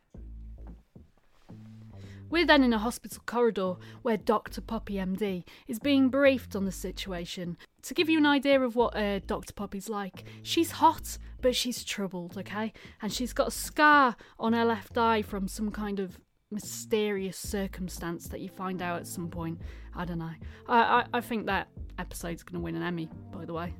We're 2.30 2.46
then 2.46 2.62
in 2.62 2.72
a 2.72 2.78
hospital 2.78 3.20
corridor 3.26 3.74
where 4.02 4.16
Dr. 4.16 4.60
Poppy 4.60 4.94
MD 4.94 5.42
is 5.66 5.80
being 5.80 6.10
briefed 6.10 6.54
on 6.54 6.64
the 6.64 6.70
situation. 6.70 7.56
To 7.82 7.94
give 7.94 8.08
you 8.08 8.18
an 8.18 8.26
idea 8.26 8.60
of 8.60 8.76
what 8.76 8.96
uh, 8.96 9.18
Dr. 9.26 9.52
Poppy's 9.52 9.88
like, 9.88 10.22
she's 10.42 10.70
hot, 10.70 11.18
but 11.40 11.56
she's 11.56 11.82
troubled, 11.82 12.38
okay? 12.38 12.72
And 13.02 13.12
she's 13.12 13.32
got 13.32 13.48
a 13.48 13.50
scar 13.50 14.14
on 14.38 14.52
her 14.52 14.64
left 14.64 14.96
eye 14.96 15.22
from 15.22 15.48
some 15.48 15.72
kind 15.72 15.98
of 15.98 16.20
mysterious 16.52 17.36
circumstance 17.36 18.28
that 18.28 18.40
you 18.40 18.48
find 18.48 18.80
out 18.80 19.00
at 19.00 19.08
some 19.08 19.28
point. 19.28 19.60
I 19.96 20.04
don't 20.04 20.18
know. 20.18 20.30
I, 20.68 20.78
I, 20.78 21.04
I 21.14 21.20
think 21.20 21.46
that 21.46 21.66
episode's 21.98 22.44
going 22.44 22.60
to 22.60 22.64
win 22.64 22.76
an 22.76 22.82
Emmy, 22.82 23.08
by 23.32 23.44
the 23.44 23.54
way. 23.54 23.74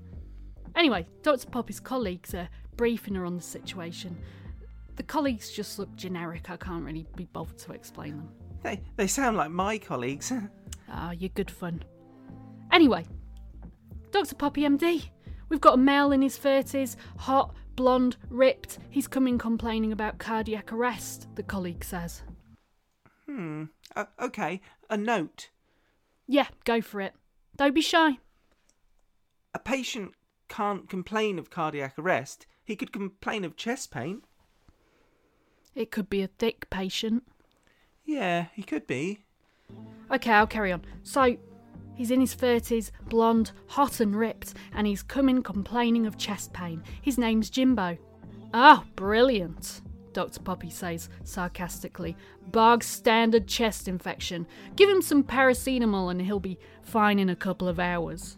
Anyway, 0.74 1.06
Dr. 1.22 1.48
Poppy's 1.48 1.78
colleagues 1.78 2.34
are 2.34 2.48
briefing 2.76 3.14
her 3.14 3.24
on 3.24 3.36
the 3.36 3.42
situation. 3.42 4.16
The 5.00 5.06
colleagues 5.06 5.50
just 5.50 5.78
look 5.78 5.96
generic. 5.96 6.50
I 6.50 6.58
can't 6.58 6.84
really 6.84 7.06
be 7.16 7.24
bothered 7.24 7.56
to 7.60 7.72
explain 7.72 8.18
them. 8.18 8.28
They, 8.62 8.82
they 8.96 9.06
sound 9.06 9.38
like 9.38 9.50
my 9.50 9.78
colleagues. 9.78 10.30
Ah, 10.90 11.12
you're 11.12 11.30
good 11.30 11.50
fun. 11.50 11.82
Anyway, 12.70 13.06
Dr. 14.10 14.34
Poppy 14.34 14.60
MD. 14.60 15.08
We've 15.48 15.58
got 15.58 15.76
a 15.76 15.78
male 15.78 16.12
in 16.12 16.20
his 16.20 16.38
30s, 16.38 16.96
hot, 17.16 17.54
blonde, 17.76 18.18
ripped. 18.28 18.76
He's 18.90 19.08
coming 19.08 19.38
complaining 19.38 19.92
about 19.92 20.18
cardiac 20.18 20.70
arrest, 20.70 21.28
the 21.34 21.44
colleague 21.44 21.82
says. 21.82 22.20
hmm. 23.24 23.64
Uh, 23.96 24.04
okay, 24.20 24.60
a 24.90 24.98
note. 24.98 25.48
Yeah, 26.26 26.48
go 26.64 26.82
for 26.82 27.00
it. 27.00 27.14
Don't 27.56 27.74
be 27.74 27.80
shy. 27.80 28.18
A 29.54 29.60
patient 29.60 30.12
can't 30.50 30.90
complain 30.90 31.38
of 31.38 31.48
cardiac 31.48 31.98
arrest. 31.98 32.46
He 32.62 32.76
could 32.76 32.92
complain 32.92 33.46
of 33.46 33.56
chest 33.56 33.90
pain. 33.90 34.20
It 35.74 35.90
could 35.90 36.10
be 36.10 36.22
a 36.22 36.28
thick 36.28 36.68
patient. 36.70 37.24
Yeah, 38.04 38.46
he 38.54 38.62
could 38.62 38.86
be. 38.86 39.24
Okay, 40.10 40.32
I'll 40.32 40.46
carry 40.46 40.72
on. 40.72 40.82
So, 41.02 41.36
he's 41.94 42.10
in 42.10 42.20
his 42.20 42.34
30s, 42.34 42.90
blonde, 43.08 43.52
hot 43.68 44.00
and 44.00 44.16
ripped, 44.16 44.54
and 44.74 44.86
he's 44.86 45.02
coming 45.02 45.42
complaining 45.42 46.06
of 46.06 46.18
chest 46.18 46.52
pain. 46.52 46.82
His 47.00 47.18
name's 47.18 47.50
Jimbo. 47.50 47.98
Oh, 48.52 48.82
brilliant, 48.96 49.82
Dr. 50.12 50.40
Poppy 50.40 50.70
says 50.70 51.08
sarcastically. 51.22 52.16
Bog 52.48 52.82
standard 52.82 53.46
chest 53.46 53.86
infection. 53.86 54.46
Give 54.76 54.88
him 54.88 55.02
some 55.02 55.22
paracetamol 55.22 56.10
and 56.10 56.20
he'll 56.20 56.40
be 56.40 56.58
fine 56.82 57.18
in 57.18 57.28
a 57.28 57.36
couple 57.36 57.68
of 57.68 57.78
hours. 57.78 58.36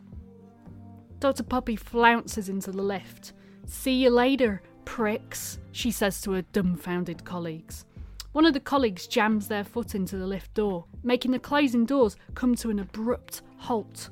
Dr. 1.18 1.44
Poppy 1.44 1.76
flounces 1.76 2.48
into 2.48 2.72
the 2.72 2.82
lift. 2.82 3.32
See 3.64 4.02
you 4.02 4.10
later, 4.10 4.60
pricks, 4.84 5.58
she 5.72 5.90
says 5.90 6.20
to 6.22 6.32
her 6.32 6.42
dumbfounded 6.42 7.24
colleagues. 7.24 7.84
One 8.32 8.46
of 8.46 8.54
the 8.54 8.60
colleagues 8.60 9.06
jams 9.06 9.48
their 9.48 9.64
foot 9.64 9.94
into 9.94 10.16
the 10.16 10.26
lift 10.26 10.54
door, 10.54 10.86
making 11.02 11.32
the 11.32 11.38
closing 11.38 11.84
doors 11.84 12.16
come 12.34 12.54
to 12.56 12.70
an 12.70 12.78
abrupt 12.78 13.42
halt. 13.58 14.10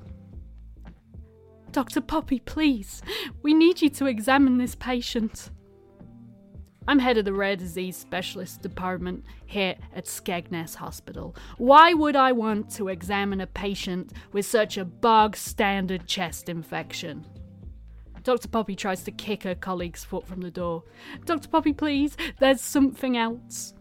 Dr. 1.72 2.00
Poppy, 2.00 2.40
please, 2.40 3.00
we 3.42 3.54
need 3.54 3.80
you 3.80 3.88
to 3.90 4.06
examine 4.06 4.58
this 4.58 4.74
patient. 4.74 5.50
I'm 6.88 6.98
head 6.98 7.18
of 7.18 7.24
the 7.24 7.32
rare 7.32 7.56
disease 7.56 7.96
specialist 7.96 8.62
department 8.62 9.24
here 9.46 9.76
at 9.94 10.06
Skegness 10.06 10.74
Hospital. 10.74 11.36
Why 11.58 11.94
would 11.94 12.16
I 12.16 12.32
want 12.32 12.70
to 12.72 12.88
examine 12.88 13.40
a 13.40 13.46
patient 13.46 14.12
with 14.32 14.46
such 14.46 14.76
a 14.76 14.84
bog 14.84 15.36
standard 15.36 16.06
chest 16.06 16.48
infection? 16.48 17.24
Dr. 18.22 18.48
Poppy 18.48 18.76
tries 18.76 19.02
to 19.04 19.10
kick 19.10 19.42
her 19.44 19.54
colleague's 19.54 20.04
foot 20.04 20.26
from 20.26 20.40
the 20.40 20.50
door. 20.50 20.84
Dr. 21.24 21.48
Poppy, 21.48 21.72
please, 21.72 22.16
there's 22.38 22.60
something 22.60 23.16
else. 23.16 23.74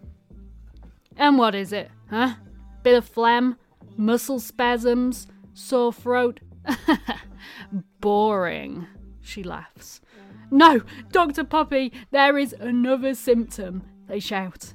And 1.17 1.37
what 1.37 1.55
is 1.55 1.73
it, 1.73 1.91
huh? 2.09 2.35
Bit 2.83 2.95
of 2.95 3.05
phlegm? 3.05 3.57
Muscle 3.97 4.39
spasms? 4.39 5.27
Sore 5.53 5.91
throat? 5.91 6.39
Boring, 7.99 8.87
she 9.21 9.43
laughs. 9.43 10.01
No, 10.51 10.81
Dr. 11.11 11.43
Poppy, 11.43 11.91
there 12.11 12.37
is 12.37 12.53
another 12.53 13.13
symptom, 13.13 13.83
they 14.07 14.19
shout. 14.19 14.73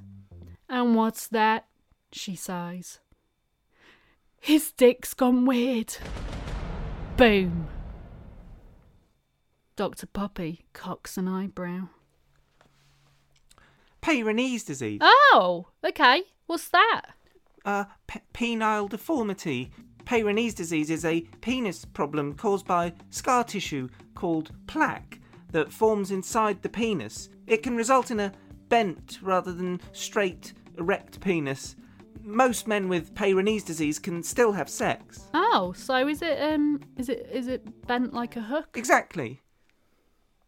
And 0.68 0.94
what's 0.94 1.26
that? 1.28 1.66
She 2.12 2.36
sighs. 2.36 3.00
His 4.40 4.72
dick's 4.72 5.14
gone 5.14 5.46
weird. 5.46 5.96
Boom. 7.16 7.68
Dr. 9.76 10.06
Poppy 10.06 10.64
cocks 10.72 11.16
an 11.16 11.26
eyebrow. 11.28 11.88
Peyronie's 14.02 14.62
disease. 14.64 15.00
Oh, 15.02 15.68
okay. 15.84 16.22
What's 16.46 16.68
that? 16.68 17.02
Uh, 17.64 17.84
pe- 18.06 18.20
penile 18.34 18.88
deformity. 18.88 19.70
Peyronie's 20.04 20.54
disease 20.54 20.90
is 20.90 21.04
a 21.04 21.22
penis 21.40 21.84
problem 21.84 22.34
caused 22.34 22.66
by 22.66 22.92
scar 23.10 23.42
tissue 23.42 23.88
called 24.14 24.52
plaque 24.66 25.18
that 25.50 25.72
forms 25.72 26.10
inside 26.10 26.60
the 26.62 26.68
penis. 26.68 27.30
It 27.46 27.62
can 27.62 27.74
result 27.76 28.10
in 28.10 28.20
a 28.20 28.32
bent 28.68 29.18
rather 29.22 29.52
than 29.52 29.80
straight, 29.92 30.52
erect 30.78 31.20
penis. 31.20 31.76
Most 32.20 32.66
men 32.68 32.88
with 32.88 33.14
Peyronie's 33.14 33.62
disease 33.62 33.98
can 33.98 34.22
still 34.22 34.52
have 34.52 34.68
sex. 34.68 35.28
Oh, 35.32 35.72
so 35.76 36.06
is 36.08 36.22
it 36.22 36.40
um 36.40 36.80
is 36.96 37.08
it 37.08 37.28
is 37.32 37.48
it 37.48 37.86
bent 37.86 38.12
like 38.12 38.36
a 38.36 38.42
hook? 38.42 38.68
Exactly. 38.74 39.40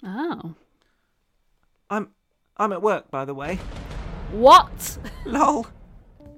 Oh. 0.04 0.54
I'm 1.90 2.10
I'm 2.56 2.72
at 2.72 2.82
work, 2.82 3.10
by 3.10 3.24
the 3.24 3.34
way. 3.34 3.58
What? 4.32 4.98
Lol. 5.24 5.66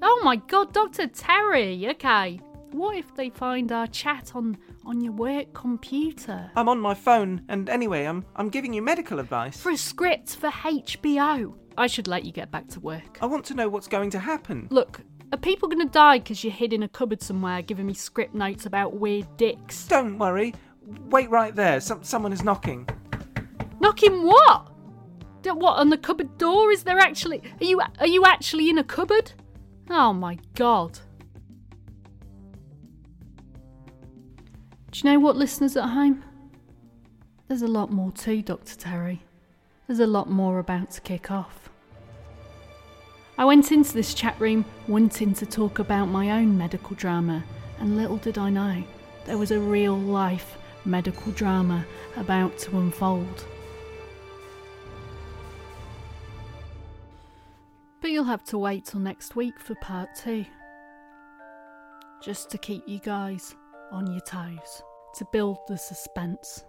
Oh 0.03 0.21
my 0.25 0.37
god, 0.37 0.73
Dr. 0.73 1.07
Terry. 1.07 1.89
Okay. 1.91 2.41
What 2.73 2.97
if 2.97 3.15
they 3.15 3.31
find 3.31 3.73
our 3.73 3.87
chat 3.87 4.33
on 4.35 4.59
on 4.85 5.01
your 5.01 5.13
work 5.13 5.53
computer? 5.55 6.51
I'm 6.55 6.69
on 6.69 6.81
my 6.81 6.95
phone, 6.95 7.43
and 7.49 7.69
anyway, 7.71 8.05
I'm 8.05 8.25
I'm 8.37 8.51
giving 8.51 8.75
you 8.75 8.83
medical 8.83 9.19
advice. 9.19 9.57
For 9.57 9.71
a 9.71 9.77
script 9.77 10.37
for 10.37 10.51
HBO. 10.51 11.55
I 11.79 11.87
should 11.87 12.09
let 12.09 12.25
you 12.25 12.33
get 12.33 12.51
back 12.51 12.67
to 12.69 12.81
work. 12.81 13.19
I 13.23 13.27
want 13.27 13.45
to 13.47 13.55
know 13.55 13.69
what's 13.69 13.87
going 13.87 14.11
to 14.11 14.19
happen. 14.19 14.67
Look, 14.71 15.01
are 15.33 15.39
people 15.39 15.69
going 15.69 15.87
to 15.87 15.93
die 15.93 16.19
because 16.19 16.43
you're 16.43 16.53
hid 16.53 16.73
in 16.73 16.83
a 16.83 16.89
cupboard 16.89 17.23
somewhere 17.23 17.63
giving 17.63 17.87
me 17.87 17.95
script 17.95 18.35
notes 18.35 18.67
about 18.67 18.95
weird 18.95 19.37
dicks? 19.37 19.87
Don't 19.87 20.19
worry. 20.19 20.55
Wait 21.11 21.31
right 21.31 21.55
there. 21.55 21.81
Some, 21.81 22.03
someone 22.03 22.33
is 22.33 22.43
knocking. 22.43 22.89
Knocking 23.81 24.27
what? 24.27 24.73
What 25.45 25.79
on 25.79 25.89
the 25.89 25.97
cupboard 25.97 26.37
door? 26.37 26.71
Is 26.71 26.83
there 26.83 26.99
actually? 26.99 27.43
Are 27.61 27.65
you 27.65 27.81
are 27.81 28.07
you 28.07 28.25
actually 28.27 28.69
in 28.69 28.77
a 28.77 28.85
cupboard? 28.85 29.33
Oh 29.89 30.13
my 30.13 30.39
god! 30.55 30.99
Do 34.91 34.99
you 34.99 35.13
know 35.13 35.21
what, 35.21 35.37
listeners 35.37 35.75
at 35.77 35.89
home? 35.89 36.23
There's 37.47 37.63
a 37.63 37.67
lot 37.67 37.91
more 37.91 38.13
to 38.13 38.43
Dr. 38.43 38.77
Terry. 38.77 39.23
There's 39.87 40.01
a 40.01 40.07
lot 40.07 40.29
more 40.29 40.59
about 40.59 40.91
to 40.93 41.01
kick 41.01 41.31
off. 41.31 41.71
I 43.39 43.47
went 43.47 43.73
into 43.73 43.95
this 43.95 44.13
chat 44.13 44.39
room 44.39 44.67
wanting 44.87 45.33
to 45.35 45.47
talk 45.47 45.79
about 45.79 46.07
my 46.07 46.33
own 46.33 46.59
medical 46.59 46.95
drama, 46.97 47.43
and 47.79 47.97
little 47.97 48.19
did 48.19 48.37
I 48.37 48.51
know 48.51 48.85
there 49.25 49.39
was 49.39 49.51
a 49.51 49.61
real 49.61 49.97
life 49.97 50.59
medical 50.85 51.33
drama 51.33 51.87
about 52.17 52.59
to 52.59 52.77
unfold. 52.77 53.47
You'll 58.19 58.25
have 58.25 58.43
to 58.43 58.59
wait 58.59 58.85
till 58.85 58.99
next 58.99 59.37
week 59.37 59.61
for 59.61 59.77
part 59.77 60.09
two. 60.13 60.45
Just 62.21 62.51
to 62.51 62.59
keep 62.59 62.83
you 62.85 62.99
guys 62.99 63.55
on 63.93 64.11
your 64.11 64.21
toes, 64.23 64.83
to 65.15 65.25
build 65.31 65.59
the 65.69 65.79
suspense. 65.79 66.65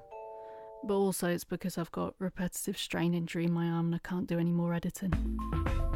But 0.83 0.93
also, 0.93 1.27
it's 1.27 1.43
because 1.43 1.79
I've 1.79 1.91
got 1.91 2.13
repetitive 2.19 2.77
strain 2.77 3.15
injury 3.15 3.45
in 3.45 3.51
my 3.51 3.65
arm 3.65 3.88
and 3.88 3.95
I 3.95 4.07
can't 4.07 4.27
do 4.27 4.38
any 4.38 4.51
more 4.51 4.75
editing. 4.75 5.88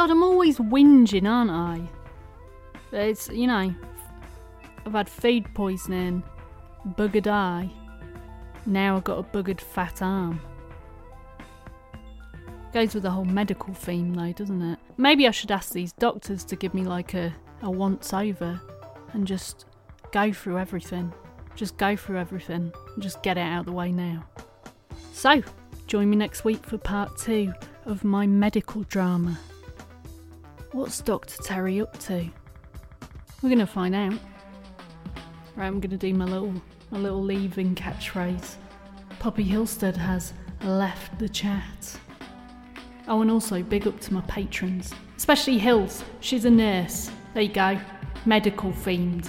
God, 0.00 0.10
I'm 0.10 0.22
always 0.22 0.56
whinging, 0.56 1.28
aren't 1.28 1.50
I? 1.50 1.86
It's, 2.90 3.28
you 3.28 3.46
know, 3.46 3.74
I've 4.86 4.92
had 4.94 5.10
food 5.10 5.44
poisoning, 5.52 6.22
buggered 6.96 7.26
eye, 7.26 7.70
now 8.64 8.96
I've 8.96 9.04
got 9.04 9.18
a 9.18 9.22
buggered 9.22 9.60
fat 9.60 10.00
arm. 10.00 10.40
Goes 12.72 12.94
with 12.94 13.02
the 13.02 13.10
whole 13.10 13.26
medical 13.26 13.74
theme, 13.74 14.14
though, 14.14 14.32
doesn't 14.32 14.62
it? 14.62 14.78
Maybe 14.96 15.28
I 15.28 15.32
should 15.32 15.50
ask 15.50 15.74
these 15.74 15.92
doctors 15.92 16.44
to 16.44 16.56
give 16.56 16.72
me 16.72 16.84
like 16.84 17.12
a, 17.12 17.34
a 17.60 17.70
once 17.70 18.14
over 18.14 18.58
and 19.12 19.26
just 19.26 19.66
go 20.12 20.32
through 20.32 20.56
everything. 20.56 21.12
Just 21.56 21.76
go 21.76 21.94
through 21.94 22.16
everything 22.16 22.72
and 22.94 23.02
just 23.02 23.22
get 23.22 23.36
it 23.36 23.42
out 23.42 23.60
of 23.60 23.66
the 23.66 23.72
way 23.72 23.92
now. 23.92 24.24
So, 25.12 25.42
join 25.86 26.08
me 26.08 26.16
next 26.16 26.42
week 26.42 26.64
for 26.64 26.78
part 26.78 27.18
two 27.18 27.52
of 27.84 28.02
my 28.02 28.26
medical 28.26 28.84
drama. 28.84 29.38
What's 30.72 31.00
Dr. 31.00 31.42
Terry 31.42 31.80
up 31.80 31.98
to? 32.00 32.30
We're 33.42 33.48
gonna 33.48 33.66
find 33.66 33.92
out. 33.92 34.12
Right, 35.56 35.66
I'm 35.66 35.80
gonna 35.80 35.96
do 35.96 36.14
my 36.14 36.24
little 36.24 36.54
my 36.92 36.98
little 36.98 37.22
leaving 37.22 37.74
catchphrase. 37.74 38.54
Poppy 39.18 39.44
Hillstead 39.44 39.96
has 39.96 40.32
left 40.62 41.18
the 41.18 41.28
chat. 41.28 41.98
Oh, 43.08 43.20
and 43.20 43.32
also 43.32 43.64
big 43.64 43.88
up 43.88 43.98
to 43.98 44.14
my 44.14 44.20
patrons, 44.22 44.94
especially 45.16 45.58
Hills. 45.58 46.04
She's 46.20 46.44
a 46.44 46.50
nurse. 46.50 47.10
There 47.34 47.42
you 47.42 47.52
go, 47.52 47.76
medical 48.24 48.70
themed. 48.70 49.28